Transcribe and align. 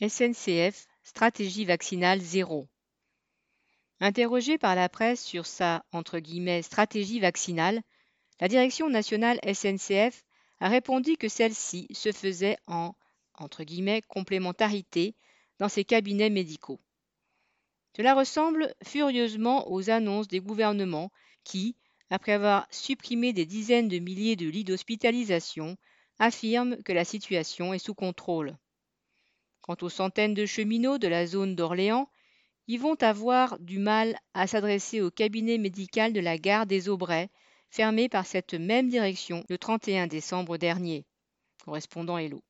SNCF 0.00 0.86
Stratégie 1.02 1.64
vaccinale 1.64 2.20
zéro. 2.20 2.68
Interrogée 3.98 4.56
par 4.56 4.76
la 4.76 4.88
presse 4.88 5.24
sur 5.24 5.44
sa 5.44 5.84
stratégie 6.62 7.18
vaccinale, 7.18 7.82
la 8.40 8.46
direction 8.46 8.88
nationale 8.90 9.40
SNCF 9.42 10.22
a 10.60 10.68
répondu 10.68 11.16
que 11.16 11.28
celle-ci 11.28 11.88
se 11.92 12.12
faisait 12.12 12.58
en 12.68 12.94
complémentarité 14.06 15.16
dans 15.58 15.68
ses 15.68 15.84
cabinets 15.84 16.30
médicaux. 16.30 16.80
Cela 17.96 18.14
ressemble 18.14 18.72
furieusement 18.84 19.68
aux 19.68 19.90
annonces 19.90 20.28
des 20.28 20.40
gouvernements 20.40 21.10
qui, 21.42 21.74
après 22.10 22.32
avoir 22.32 22.68
supprimé 22.70 23.32
des 23.32 23.46
dizaines 23.46 23.88
de 23.88 23.98
milliers 23.98 24.36
de 24.36 24.46
lits 24.46 24.62
d'hospitalisation, 24.62 25.76
affirment 26.20 26.80
que 26.84 26.92
la 26.92 27.04
situation 27.04 27.74
est 27.74 27.78
sous 27.78 27.94
contrôle. 27.94 28.56
Quant 29.68 29.76
aux 29.82 29.90
centaines 29.90 30.32
de 30.32 30.46
cheminots 30.46 30.96
de 30.96 31.08
la 31.08 31.26
zone 31.26 31.54
d'Orléans, 31.54 32.08
ils 32.68 32.80
vont 32.80 32.94
avoir 33.02 33.58
du 33.58 33.78
mal 33.78 34.18
à 34.32 34.46
s'adresser 34.46 35.02
au 35.02 35.10
cabinet 35.10 35.58
médical 35.58 36.14
de 36.14 36.20
la 36.20 36.38
gare 36.38 36.64
des 36.64 36.88
Aubrais, 36.88 37.28
fermé 37.68 38.08
par 38.08 38.24
cette 38.24 38.54
même 38.54 38.88
direction 38.88 39.44
le 39.50 39.58
31 39.58 40.06
décembre 40.06 40.56
dernier. 40.56 41.04
Correspondant 41.66 42.16
Hello. 42.16 42.42